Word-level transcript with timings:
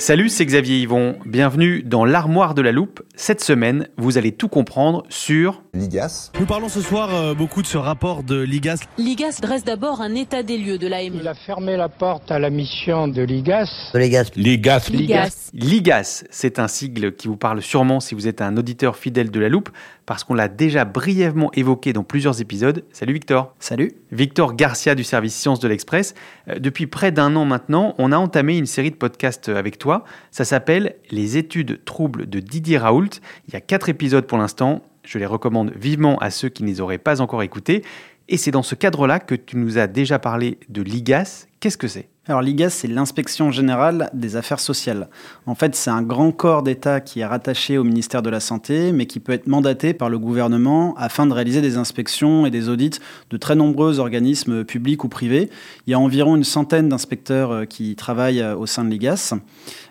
Salut, 0.00 0.30
c'est 0.30 0.46
Xavier 0.46 0.78
Yvon. 0.78 1.18
Bienvenue 1.26 1.82
dans 1.82 2.06
l'armoire 2.06 2.54
de 2.54 2.62
la 2.62 2.72
loupe. 2.72 3.02
Cette 3.16 3.44
semaine, 3.44 3.86
vous 3.98 4.16
allez 4.16 4.32
tout 4.32 4.48
comprendre 4.48 5.02
sur 5.10 5.62
l'IGAS. 5.74 6.32
Nous 6.40 6.46
parlons 6.46 6.70
ce 6.70 6.80
soir 6.80 7.14
euh, 7.14 7.34
beaucoup 7.34 7.60
de 7.60 7.66
ce 7.66 7.76
rapport 7.76 8.22
de 8.22 8.40
l'IGAS. 8.40 8.78
L'IGAS 8.96 9.40
dresse 9.42 9.62
d'abord 9.62 10.00
un 10.00 10.14
état 10.14 10.42
des 10.42 10.56
lieux 10.56 10.78
de 10.78 10.88
l'AME. 10.88 11.16
Il 11.20 11.28
a 11.28 11.34
fermé 11.34 11.76
la 11.76 11.90
porte 11.90 12.30
à 12.30 12.38
la 12.38 12.48
mission 12.48 13.08
de 13.08 13.20
l'IGAS. 13.20 13.90
De 13.92 13.98
l'IGAS. 13.98 14.30
L'IGAS. 14.36 14.88
L'IGAS. 14.90 15.49
L'IGAS. 15.52 16.24
C'est 16.30 16.60
un 16.60 16.68
sigle 16.68 17.16
qui 17.16 17.26
vous 17.26 17.36
parle 17.36 17.60
sûrement 17.60 17.98
si 17.98 18.14
vous 18.14 18.28
êtes 18.28 18.40
un 18.40 18.56
auditeur 18.56 18.96
fidèle 18.96 19.32
de 19.32 19.40
la 19.40 19.48
loupe, 19.48 19.70
parce 20.06 20.22
qu'on 20.22 20.34
l'a 20.34 20.46
déjà 20.46 20.84
brièvement 20.84 21.50
évoqué 21.54 21.92
dans 21.92 22.04
plusieurs 22.04 22.40
épisodes. 22.40 22.84
Salut 22.92 23.14
Victor. 23.14 23.54
Salut. 23.58 23.92
Victor 24.12 24.54
Garcia 24.54 24.94
du 24.94 25.02
service 25.02 25.34
Sciences 25.34 25.58
de 25.58 25.66
l'Express. 25.66 26.14
Euh, 26.48 26.60
Depuis 26.60 26.86
près 26.86 27.10
d'un 27.10 27.34
an 27.34 27.44
maintenant, 27.46 27.94
on 27.98 28.12
a 28.12 28.16
entamé 28.16 28.58
une 28.58 28.66
série 28.66 28.92
de 28.92 28.96
podcasts 28.96 29.48
avec 29.48 29.78
toi. 29.78 30.04
Ça 30.30 30.44
s'appelle 30.44 30.94
Les 31.10 31.36
études 31.36 31.84
troubles 31.84 32.28
de 32.28 32.38
Didier 32.38 32.78
Raoult. 32.78 33.10
Il 33.48 33.54
y 33.54 33.56
a 33.56 33.60
quatre 33.60 33.88
épisodes 33.88 34.26
pour 34.26 34.38
l'instant. 34.38 34.82
Je 35.02 35.18
les 35.18 35.26
recommande 35.26 35.72
vivement 35.74 36.16
à 36.18 36.30
ceux 36.30 36.48
qui 36.48 36.62
ne 36.62 36.68
les 36.68 36.80
auraient 36.80 36.98
pas 36.98 37.20
encore 37.20 37.42
écoutés. 37.42 37.82
Et 38.28 38.36
c'est 38.36 38.52
dans 38.52 38.62
ce 38.62 38.76
cadre-là 38.76 39.18
que 39.18 39.34
tu 39.34 39.56
nous 39.56 39.78
as 39.78 39.88
déjà 39.88 40.20
parlé 40.20 40.58
de 40.68 40.82
l'IGAS. 40.82 41.46
Qu'est-ce 41.58 41.78
que 41.78 41.88
c'est? 41.88 42.09
Alors 42.26 42.42
l'IGAS, 42.42 42.68
c'est 42.68 42.86
l'inspection 42.86 43.50
générale 43.50 44.10
des 44.12 44.36
affaires 44.36 44.60
sociales. 44.60 45.08
En 45.46 45.54
fait, 45.54 45.74
c'est 45.74 45.88
un 45.88 46.02
grand 46.02 46.32
corps 46.32 46.62
d'État 46.62 47.00
qui 47.00 47.20
est 47.20 47.26
rattaché 47.26 47.78
au 47.78 47.82
ministère 47.82 48.20
de 48.20 48.28
la 48.28 48.40
Santé, 48.40 48.92
mais 48.92 49.06
qui 49.06 49.20
peut 49.20 49.32
être 49.32 49.46
mandaté 49.46 49.94
par 49.94 50.10
le 50.10 50.18
gouvernement 50.18 50.94
afin 50.98 51.26
de 51.26 51.32
réaliser 51.32 51.62
des 51.62 51.78
inspections 51.78 52.44
et 52.44 52.50
des 52.50 52.68
audits 52.68 53.00
de 53.30 53.36
très 53.38 53.54
nombreux 53.54 54.00
organismes 54.00 54.64
publics 54.64 55.02
ou 55.02 55.08
privés. 55.08 55.48
Il 55.86 55.92
y 55.92 55.94
a 55.94 55.98
environ 55.98 56.36
une 56.36 56.44
centaine 56.44 56.90
d'inspecteurs 56.90 57.52
euh, 57.52 57.64
qui 57.64 57.96
travaillent 57.96 58.42
euh, 58.42 58.54
au 58.54 58.66
sein 58.66 58.84
de 58.84 58.90
l'IGAS. 58.90 59.32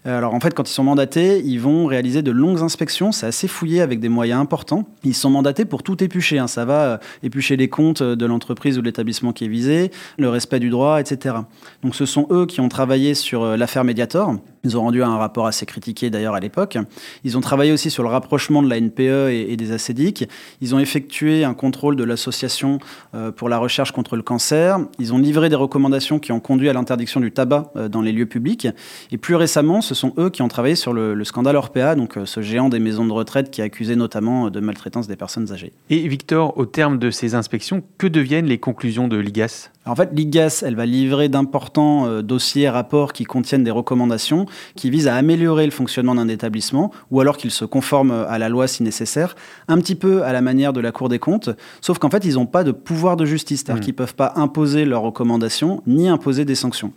Euh, 0.06 0.20
Alors 0.20 0.36
en 0.36 0.40
fait, 0.40 0.54
quand 0.54 0.70
ils 0.70 0.74
sont 0.74 0.84
mandatés, 0.84 1.42
ils 1.44 1.60
vont 1.60 1.88
réaliser 1.88 2.22
de 2.22 2.32
longues 2.32 2.62
inspections. 2.62 3.12
C'est 3.12 3.26
assez 3.26 3.48
fouillé 3.48 3.82
avec 3.82 4.00
des 4.00 4.08
moyens 4.08 4.40
importants. 4.40 4.88
Ils 5.04 5.16
sont 5.16 5.32
mandatés 5.32 5.66
pour 5.66 5.82
tout 5.82 6.02
éplucher. 6.04 6.38
hein. 6.38 6.48
Ça 6.48 6.64
va 6.64 7.00
éplucher 7.24 7.58
les 7.58 7.70
comptes 7.70 8.04
de 8.04 8.26
l'entreprise 8.28 8.78
ou 8.78 8.82
de 8.82 8.86
l'établissement 8.86 9.34
qui 9.34 9.46
est 9.46 9.50
visé, 9.50 9.90
le 10.20 10.30
respect 10.30 10.60
du 10.60 10.70
droit, 10.70 11.02
etc. 11.02 11.36
Donc 11.82 11.96
ce 11.96 12.06
sont 12.06 12.19
eux 12.32 12.46
qui 12.46 12.62
ont 12.62 12.70
travaillé 12.70 13.14
sur 13.14 13.44
euh, 13.44 13.58
l'affaire 13.58 13.84
Mediator. 13.84 14.36
Ils 14.64 14.78
ont 14.78 14.82
rendu 14.82 15.04
un 15.04 15.18
rapport 15.18 15.48
assez 15.48 15.66
critiqué 15.66 16.10
d'ailleurs 16.10 16.36
à 16.36 16.40
l'époque. 16.40 16.78
Ils 17.24 17.38
ont 17.38 17.42
travaillé 17.42 17.72
aussi 17.72 17.90
sur 17.90 18.04
le 18.04 18.10
rapprochement 18.10 18.62
de 18.62 18.70
la 18.70 18.80
NPE 18.80 19.00
et, 19.00 19.54
et 19.54 19.58
des 19.58 19.72
ACDIC. 19.72 20.28
Ils 20.62 20.76
ont 20.76 20.80
effectué 20.80 21.44
un 21.44 21.54
contrôle 21.54 21.96
de 21.96 22.04
l'association 22.04 22.80
euh, 23.14 23.32
pour 23.32 23.50
la 23.50 23.58
recherche 23.58 23.92
contre 23.92 24.16
le 24.16 24.22
cancer. 24.22 24.80
Ils 25.00 25.14
ont 25.14 25.18
livré 25.18 25.50
des 25.50 25.56
recommandations 25.56 26.20
qui 26.20 26.32
ont 26.32 26.40
conduit 26.40 26.70
à 26.70 26.74
l'interdiction 26.74 27.20
du 27.20 27.32
tabac 27.32 27.72
euh, 27.76 27.88
dans 27.88 28.02
les 28.02 28.12
lieux 28.12 28.26
publics. 28.26 28.68
Et 29.12 29.18
plus 29.18 29.36
récemment, 29.36 29.82
ce 29.82 29.96
sont 29.96 30.14
eux 30.18 30.30
qui 30.30 30.42
ont 30.42 30.48
travaillé 30.48 30.76
sur 30.76 30.94
le, 30.94 31.14
le 31.14 31.24
scandale 31.24 31.56
Orpea, 31.56 31.96
donc 31.96 32.18
euh, 32.18 32.26
ce 32.26 32.42
géant 32.42 32.70
des 32.70 32.80
maisons 32.80 33.06
de 33.06 33.14
retraite 33.14 33.52
qui 33.52 33.62
est 33.62 33.64
accusé 33.64 33.96
notamment 33.96 34.50
de 34.50 34.60
maltraitance 34.60 35.08
des 35.08 35.16
personnes 35.16 35.52
âgées. 35.52 35.74
Et 35.90 36.08
Victor, 36.08 36.58
au 36.58 36.66
terme 36.66 37.00
de 37.00 37.12
ces 37.12 37.36
inspections, 37.36 37.84
que 37.98 38.08
deviennent 38.08 38.46
les 38.46 38.58
conclusions 38.60 39.08
de 39.08 39.18
l'IGAS? 39.18 39.70
En 39.86 39.96
fait, 39.96 40.10
l'IGAS, 40.14 40.64
elle 40.66 40.76
va 40.76 40.86
livrer 40.86 41.30
d'importants 41.30 42.06
euh, 42.06 42.22
dossiers, 42.22 42.70
rapports 42.70 43.14
qui 43.14 43.24
contiennent 43.24 43.64
des 43.64 43.72
recommandations 43.72 44.46
qui 44.76 44.90
visent 44.90 45.08
à 45.08 45.16
améliorer 45.16 45.66
le 45.66 45.72
fonctionnement 45.72 46.16
d'un 46.16 46.28
établissement 46.28 46.92
ou 47.12 47.20
alors 47.22 47.38
qu'ils 47.38 47.52
se 47.52 47.66
conforment 47.66 48.26
à 48.28 48.38
la 48.38 48.50
loi 48.50 48.68
si 48.68 48.84
nécessaire, 48.84 49.36
un 49.68 49.78
petit 49.78 49.96
peu 49.96 50.24
à 50.24 50.34
la 50.34 50.42
manière 50.42 50.74
de 50.74 50.80
la 50.82 50.92
Cour 50.92 51.10
des 51.10 51.20
comptes, 51.20 51.50
sauf 51.82 51.98
qu'en 52.00 52.10
fait, 52.10 52.26
ils 52.26 52.36
n'ont 52.36 52.46
pas 52.46 52.64
de 52.64 52.72
pouvoir 52.72 53.18
de 53.18 53.26
justice, 53.26 53.62
c'est-à-dire 53.62 53.82
Mm. 53.82 53.86
qu'ils 53.86 53.94
ne 53.94 53.98
peuvent 53.98 54.16
pas 54.16 54.34
imposer 54.36 54.86
leurs 54.86 55.02
recommandations 55.02 55.82
ni 55.88 56.08
imposer 56.10 56.46
des 56.46 56.56
sanctions. 56.56 56.92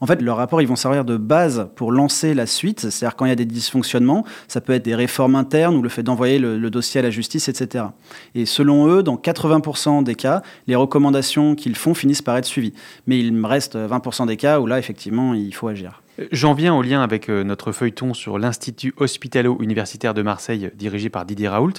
En 0.00 0.06
fait, 0.06 0.20
leurs 0.20 0.36
rapports, 0.36 0.60
ils 0.60 0.68
vont 0.68 0.76
servir 0.76 1.06
de 1.06 1.16
base 1.16 1.68
pour 1.74 1.90
lancer 1.90 2.34
la 2.34 2.44
suite. 2.44 2.80
C'est-à-dire 2.90 3.16
quand 3.16 3.24
il 3.24 3.30
y 3.30 3.32
a 3.32 3.36
des 3.36 3.46
dysfonctionnements, 3.46 4.24
ça 4.46 4.60
peut 4.60 4.74
être 4.74 4.84
des 4.84 4.94
réformes 4.94 5.36
internes 5.36 5.74
ou 5.76 5.82
le 5.82 5.88
fait 5.88 6.02
d'envoyer 6.02 6.38
le, 6.38 6.58
le 6.58 6.70
dossier 6.70 7.00
à 7.00 7.02
la 7.02 7.08
justice, 7.10 7.48
etc. 7.48 7.86
Et 8.34 8.44
selon 8.44 8.88
eux, 8.88 9.02
dans 9.02 9.16
80% 9.16 10.02
des 10.02 10.14
cas, 10.14 10.42
les 10.66 10.74
recommandations 10.76 11.54
qu'ils 11.54 11.76
font 11.76 11.94
finissent 11.94 12.20
par 12.20 12.36
être 12.36 12.44
suivies. 12.44 12.74
Mais 13.06 13.18
il 13.18 13.32
me 13.32 13.46
reste 13.46 13.76
20% 13.76 14.26
des 14.26 14.36
cas 14.36 14.60
où 14.60 14.66
là, 14.66 14.78
effectivement, 14.78 15.32
il 15.32 15.54
faut 15.54 15.68
agir. 15.68 16.02
J'en 16.32 16.54
viens 16.54 16.74
au 16.74 16.82
lien 16.82 17.02
avec 17.02 17.28
euh, 17.28 17.44
notre 17.44 17.72
feuilleton 17.72 18.14
sur 18.14 18.38
l'Institut 18.38 18.94
hospitalo-universitaire 18.96 20.14
de 20.14 20.22
Marseille, 20.22 20.70
dirigé 20.74 21.10
par 21.10 21.26
Didier 21.26 21.48
Raoult. 21.48 21.74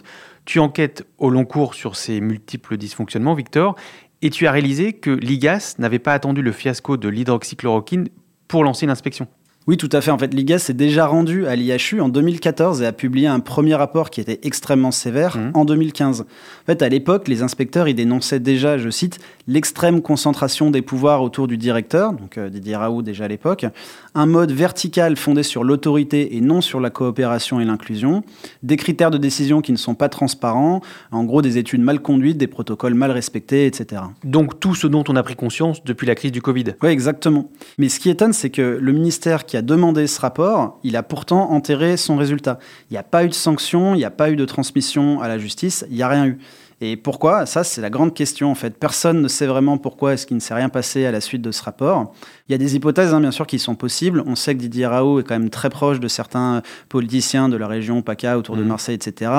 Tu 0.45 0.59
enquêtes 0.59 1.05
au 1.17 1.29
long 1.29 1.45
cours 1.45 1.73
sur 1.73 1.95
ces 1.95 2.21
multiples 2.21 2.77
dysfonctionnements, 2.77 3.33
Victor, 3.33 3.75
et 4.21 4.29
tu 4.29 4.45
as 4.47 4.51
réalisé 4.51 4.93
que 4.93 5.09
l'IGAS 5.11 5.75
n'avait 5.79 5.99
pas 5.99 6.13
attendu 6.13 6.41
le 6.41 6.51
fiasco 6.51 6.97
de 6.97 7.09
l'hydroxychloroquine 7.09 8.09
pour 8.47 8.63
lancer 8.63 8.85
l'inspection. 8.85 9.27
Oui, 9.67 9.75
tout 9.75 9.89
à 9.91 9.99
fait. 9.99 10.11
En 10.11 10.17
fait, 10.17 10.33
l'IGAS 10.33 10.59
s'est 10.59 10.73
déjà 10.73 11.07
rendu 11.07 11.45
à 11.45 11.55
l'IHU 11.57 11.99
en 11.99 12.07
2014 12.07 12.81
et 12.81 12.85
a 12.85 12.93
publié 12.93 13.27
un 13.27 13.41
premier 13.41 13.75
rapport 13.75 14.09
qui 14.09 14.21
était 14.21 14.39
extrêmement 14.43 14.91
sévère 14.91 15.35
Mhm. 15.35 15.51
en 15.55 15.65
2015. 15.65 16.21
En 16.21 16.25
fait, 16.65 16.81
à 16.81 16.87
l'époque, 16.87 17.27
les 17.27 17.41
inspecteurs, 17.43 17.89
ils 17.89 17.93
dénonçaient 17.93 18.39
déjà, 18.39 18.77
je 18.77 18.89
cite, 18.89 19.19
l'extrême 19.47 20.01
concentration 20.01 20.71
des 20.71 20.81
pouvoirs 20.81 21.21
autour 21.23 21.47
du 21.47 21.57
directeur, 21.57 22.13
donc 22.13 22.37
euh, 22.37 22.49
Didier 22.49 22.75
Raoult 22.75 23.01
déjà 23.01 23.25
à 23.25 23.27
l'époque, 23.27 23.65
un 24.13 24.25
mode 24.25 24.51
vertical 24.51 25.15
fondé 25.15 25.43
sur 25.43 25.63
l'autorité 25.63 26.35
et 26.35 26.41
non 26.41 26.61
sur 26.61 26.79
la 26.79 26.89
coopération 26.89 27.59
et 27.59 27.65
l'inclusion, 27.65 28.23
des 28.63 28.75
critères 28.75 29.11
de 29.11 29.17
décision 29.17 29.61
qui 29.61 29.71
ne 29.71 29.77
sont 29.77 29.95
pas 29.95 30.09
transparents, 30.09 30.81
en 31.11 31.23
gros 31.23 31.41
des 31.41 31.57
études 31.57 31.81
mal 31.81 32.01
conduites, 32.01 32.37
des 32.37 32.47
protocoles 32.47 32.93
mal 32.93 33.11
respectés, 33.11 33.65
etc. 33.65 34.01
Donc 34.23 34.59
tout 34.59 34.75
ce 34.75 34.87
dont 34.87 35.03
on 35.07 35.15
a 35.15 35.23
pris 35.23 35.35
conscience 35.35 35.83
depuis 35.83 36.07
la 36.07 36.15
crise 36.15 36.31
du 36.31 36.41
Covid. 36.41 36.75
Oui, 36.83 36.89
exactement. 36.89 37.49
Mais 37.77 37.89
ce 37.89 37.99
qui 37.99 38.09
étonne, 38.09 38.33
c'est 38.33 38.49
que 38.49 38.77
le 38.81 38.91
ministère 38.91 39.45
qui 39.45 39.55
a 39.57 39.61
demandé 39.61 40.07
ce 40.07 40.19
rapport, 40.19 40.79
il 40.83 40.95
a 40.95 41.03
pourtant 41.03 41.51
enterré 41.51 41.97
son 41.97 42.17
résultat. 42.17 42.59
Il 42.89 42.93
n'y 42.93 42.97
a 42.97 43.03
pas 43.03 43.23
eu 43.23 43.29
de 43.29 43.33
sanction, 43.33 43.95
il 43.95 43.99
n'y 43.99 44.05
a 44.05 44.11
pas 44.11 44.29
eu 44.29 44.35
de 44.35 44.45
transmission 44.45 45.21
à 45.21 45.27
la 45.27 45.37
justice, 45.37 45.85
il 45.89 45.95
n'y 45.95 46.03
a 46.03 46.07
rien 46.07 46.25
eu. 46.25 46.37
Et 46.79 46.95
pourquoi? 46.95 47.47
Ça, 47.47 47.63
c'est 47.63 47.81
la 47.81 47.89
grande 47.89 48.13
question 48.13 48.51
en 48.51 48.55
fait. 48.55 48.77
Personne 48.77 49.21
ne 49.21 49.27
sait 49.27 49.47
vraiment 49.47 49.79
pourquoi 49.79 50.13
est-ce 50.13 50.27
qu'il 50.27 50.37
ne 50.37 50.41
s'est 50.41 50.53
rien 50.53 50.69
passé 50.69 51.05
à 51.07 51.11
la 51.11 51.21
suite 51.21 51.41
de 51.41 51.51
ce 51.51 51.63
rapport. 51.63 52.13
Il 52.47 52.51
y 52.51 52.55
a 52.55 52.59
des 52.59 52.75
hypothèses, 52.75 53.13
hein, 53.15 53.19
bien 53.19 53.31
sûr, 53.31 53.47
qui 53.47 53.57
sont 53.57 53.73
possibles. 53.73 54.23
On 54.27 54.35
sait 54.35 54.53
que 54.55 54.59
Didier 54.61 54.85
Raoult 54.85 55.19
est 55.19 55.23
quand 55.23 55.37
même 55.39 55.49
très 55.49 55.69
proche 55.71 55.99
de 55.99 56.07
certains 56.07 56.61
politiciens 56.87 57.49
de 57.49 57.57
la 57.57 57.67
région 57.67 58.01
PACA 58.03 58.37
autour 58.37 58.55
de 58.55 58.61
Mhm. 58.61 58.67
Marseille, 58.67 58.95
etc. 58.95 59.31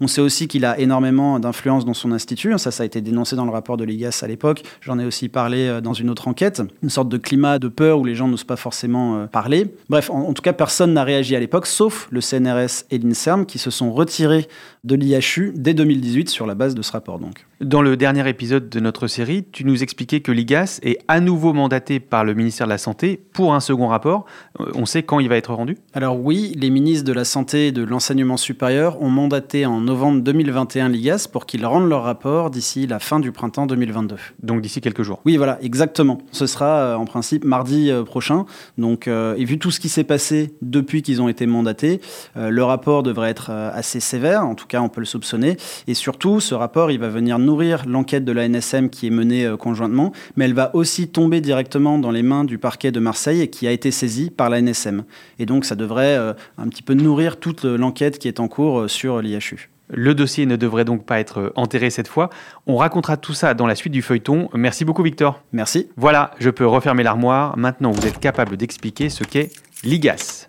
On 0.00 0.06
sait 0.06 0.20
aussi 0.20 0.46
qu'il 0.46 0.64
a 0.64 0.78
énormément 0.78 1.40
d'influence 1.40 1.84
dans 1.84 1.94
son 1.94 2.12
institut. 2.12 2.52
Ça, 2.58 2.70
ça 2.70 2.84
a 2.84 2.86
été 2.86 3.00
dénoncé 3.00 3.34
dans 3.34 3.44
le 3.44 3.50
rapport 3.50 3.76
de 3.76 3.84
l'IGAS 3.84 4.20
à 4.22 4.28
l'époque. 4.28 4.62
J'en 4.80 4.98
ai 5.00 5.04
aussi 5.04 5.28
parlé 5.28 5.66
euh, 5.66 5.80
dans 5.80 5.94
une 5.94 6.10
autre 6.10 6.28
enquête. 6.28 6.62
Une 6.82 6.90
sorte 6.90 7.08
de 7.08 7.16
climat 7.18 7.58
de 7.58 7.68
peur 7.68 7.98
où 7.98 8.04
les 8.04 8.14
gens 8.14 8.28
n'osent 8.28 8.44
pas 8.44 8.56
forcément 8.56 9.16
euh, 9.16 9.26
parler. 9.26 9.74
Bref, 9.88 10.10
en, 10.10 10.28
en 10.28 10.32
tout 10.32 10.42
cas, 10.42 10.52
personne 10.52 10.92
n'a 10.94 11.02
réagi 11.02 11.34
à 11.34 11.40
l'époque, 11.40 11.66
sauf 11.66 12.06
le 12.10 12.20
CNRS 12.20 12.84
et 12.92 12.98
l'INSERM 12.98 13.46
qui 13.46 13.58
se 13.58 13.70
sont 13.70 13.92
retirés 13.92 14.46
de 14.84 14.94
l'IHU 14.94 15.52
dès 15.56 15.74
2018 15.74 16.28
sur 16.28 16.46
la 16.46 16.54
base 16.54 16.74
de 16.74 16.82
ce 16.84 16.92
rapport. 16.92 17.18
Donc. 17.18 17.44
Dans 17.60 17.82
le 17.82 17.96
dernier 17.96 18.28
épisode 18.28 18.68
de 18.68 18.80
notre 18.80 19.06
série, 19.06 19.44
tu 19.50 19.64
nous 19.64 19.82
expliquais 19.82 20.20
que 20.20 20.32
l'IGAS 20.32 20.80
est 20.82 20.98
à 21.08 21.20
nouveau 21.20 21.52
mandaté 21.52 22.00
par 22.00 22.24
le 22.24 22.34
ministère 22.34 22.66
de 22.66 22.72
la 22.72 22.78
Santé 22.78 23.20
pour 23.32 23.54
un 23.54 23.60
second 23.60 23.88
rapport. 23.88 24.26
Euh, 24.60 24.70
on 24.74 24.86
sait 24.86 25.02
quand 25.02 25.18
il 25.18 25.28
va 25.28 25.36
être 25.36 25.54
rendu? 25.54 25.78
Alors 25.94 26.20
oui, 26.20 26.52
les 26.56 26.70
ministres 26.70 27.04
de 27.04 27.12
la 27.12 27.24
Santé 27.24 27.68
et 27.68 27.72
de 27.72 27.82
l'Enseignement 27.82 28.36
supérieur 28.36 29.00
ont 29.00 29.08
mandaté 29.08 29.66
en 29.66 29.80
novembre 29.80 30.20
2021 30.22 30.88
l'IGAS 30.88 31.26
pour 31.30 31.46
qu'ils 31.46 31.64
rendent 31.64 31.88
leur 31.88 32.02
rapport 32.02 32.50
d'ici 32.50 32.86
la 32.86 32.98
fin 32.98 33.20
du 33.20 33.32
printemps 33.32 33.66
2022. 33.66 34.16
Donc 34.42 34.60
d'ici 34.60 34.80
quelques 34.80 35.02
jours. 35.02 35.20
Oui, 35.24 35.36
voilà, 35.36 35.58
exactement. 35.62 36.18
Ce 36.32 36.46
sera 36.46 36.66
euh, 36.66 36.94
en 36.96 37.06
principe 37.06 37.44
mardi 37.44 37.90
euh, 37.90 38.02
prochain. 38.02 38.46
Donc, 38.76 39.08
et 39.08 39.44
vu 39.44 39.58
tout 39.58 39.70
ce 39.70 39.80
qui 39.80 39.88
s'est 39.88 40.04
passé 40.04 40.54
depuis 40.60 41.02
qu'ils 41.02 41.22
ont 41.22 41.28
été 41.28 41.46
mandatés, 41.46 42.00
le 42.36 42.62
rapport 42.62 43.02
devrait 43.02 43.30
être 43.30 43.50
assez 43.50 44.00
sévère, 44.00 44.44
en 44.44 44.54
tout 44.54 44.66
cas 44.66 44.80
on 44.80 44.88
peut 44.88 45.00
le 45.00 45.06
soupçonner. 45.06 45.56
Et 45.86 45.94
surtout, 45.94 46.40
ce 46.40 46.54
rapport, 46.54 46.73
il 46.90 46.98
va 46.98 47.08
venir 47.08 47.38
nourrir 47.38 47.84
l'enquête 47.86 48.24
de 48.24 48.32
la 48.32 48.48
NSM 48.48 48.90
qui 48.90 49.06
est 49.06 49.10
menée 49.10 49.46
euh, 49.46 49.56
conjointement, 49.56 50.12
mais 50.36 50.44
elle 50.46 50.54
va 50.54 50.74
aussi 50.74 51.08
tomber 51.08 51.40
directement 51.40 51.98
dans 51.98 52.10
les 52.10 52.22
mains 52.22 52.44
du 52.44 52.58
parquet 52.58 52.90
de 52.90 53.00
Marseille 53.00 53.40
et 53.40 53.48
qui 53.48 53.66
a 53.66 53.70
été 53.70 53.90
saisi 53.90 54.30
par 54.30 54.50
la 54.50 54.60
NSM. 54.60 55.04
Et 55.38 55.46
donc 55.46 55.64
ça 55.64 55.76
devrait 55.76 56.16
euh, 56.16 56.32
un 56.58 56.68
petit 56.68 56.82
peu 56.82 56.94
nourrir 56.94 57.38
toute 57.38 57.64
l'enquête 57.64 58.18
qui 58.18 58.28
est 58.28 58.40
en 58.40 58.48
cours 58.48 58.80
euh, 58.80 58.88
sur 58.88 59.20
l'IHU. 59.22 59.70
Le 59.88 60.14
dossier 60.14 60.46
ne 60.46 60.56
devrait 60.56 60.84
donc 60.84 61.04
pas 61.04 61.20
être 61.20 61.52
enterré 61.56 61.90
cette 61.90 62.08
fois. 62.08 62.30
On 62.66 62.76
racontera 62.76 63.16
tout 63.16 63.34
ça 63.34 63.54
dans 63.54 63.66
la 63.66 63.74
suite 63.74 63.92
du 63.92 64.02
feuilleton. 64.02 64.48
Merci 64.54 64.84
beaucoup 64.84 65.02
Victor. 65.02 65.42
Merci. 65.52 65.88
Voilà, 65.96 66.32
je 66.38 66.50
peux 66.50 66.66
refermer 66.66 67.02
l'armoire. 67.02 67.56
Maintenant, 67.56 67.90
vous 67.90 68.06
êtes 68.06 68.18
capable 68.18 68.56
d'expliquer 68.56 69.10
ce 69.10 69.24
qu'est 69.24 69.50
l'IGAS. 69.84 70.48